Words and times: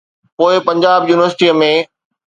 پوءِ 0.37 0.51
پنجاب 0.67 1.01
يونيورسٽي 1.09 1.47
۾. 1.61 1.73